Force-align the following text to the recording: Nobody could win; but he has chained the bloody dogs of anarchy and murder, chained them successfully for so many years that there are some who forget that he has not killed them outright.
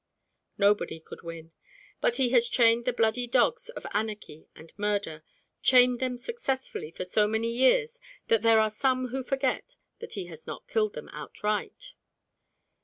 Nobody 0.57 0.99
could 0.99 1.21
win; 1.21 1.51
but 1.99 2.15
he 2.15 2.29
has 2.29 2.49
chained 2.49 2.85
the 2.85 2.91
bloody 2.91 3.27
dogs 3.27 3.69
of 3.69 3.85
anarchy 3.93 4.47
and 4.55 4.73
murder, 4.75 5.21
chained 5.61 5.99
them 5.99 6.17
successfully 6.17 6.89
for 6.89 7.05
so 7.05 7.27
many 7.27 7.51
years 7.53 8.01
that 8.27 8.41
there 8.41 8.59
are 8.59 8.71
some 8.71 9.09
who 9.09 9.21
forget 9.21 9.75
that 9.99 10.13
he 10.13 10.25
has 10.25 10.47
not 10.47 10.67
killed 10.67 10.93
them 10.93 11.07
outright. 11.09 11.93